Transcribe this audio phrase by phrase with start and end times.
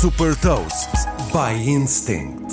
[0.00, 0.90] Super Toast
[1.32, 2.52] by Instinct.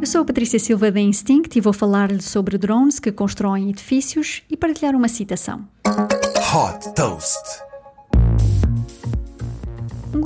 [0.00, 4.42] Eu sou a Patrícia Silva da Instinct e vou falar-lhe sobre drones que constroem edifícios
[4.48, 5.68] e partilhar uma citação.
[5.84, 7.71] Hot Toast.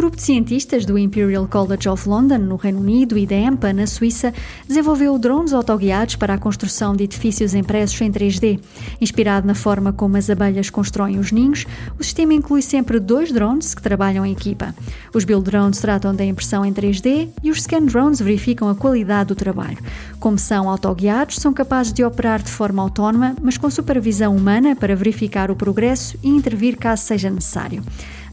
[0.06, 3.88] Grupo de cientistas do Imperial College of London, no Reino Unido, e da EMPA, na
[3.88, 4.32] Suíça,
[4.64, 8.60] desenvolveu drones autoguiados para a construção de edifícios impressos em 3D.
[9.00, 11.66] Inspirado na forma como as abelhas constroem os ninhos,
[11.98, 14.72] o sistema inclui sempre dois drones que trabalham em equipa.
[15.12, 19.30] Os build drones tratam da impressão em 3D e os scan drones verificam a qualidade
[19.30, 19.78] do trabalho.
[20.20, 24.94] Como são autoguiados, são capazes de operar de forma autónoma, mas com supervisão humana para
[24.94, 27.82] verificar o progresso e intervir caso seja necessário.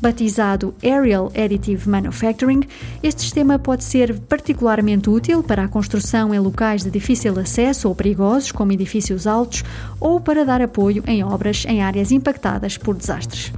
[0.04, 2.68] Batizado Aerial Additive Manufacturing,
[3.02, 7.96] este sistema pode ser particularmente útil para a construção em locais de difícil acesso ou
[7.96, 9.64] perigosos, como edifícios altos,
[10.02, 13.54] ou para dar apoio em obras em áreas impactadas por desastres.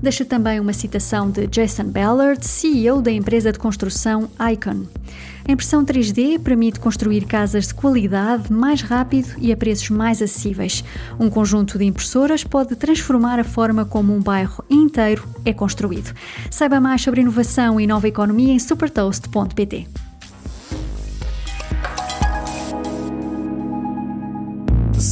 [0.00, 4.86] Deixo também uma citação de Jason Ballard, CEO da empresa de construção Icon.
[5.46, 10.84] A impressão 3D permite construir casas de qualidade mais rápido e a preços mais acessíveis.
[11.18, 16.14] Um conjunto de impressoras pode transformar a forma como um bairro inteiro é construído.
[16.50, 20.07] Saiba mais sobre inovação e nova economia em supertoast.pt.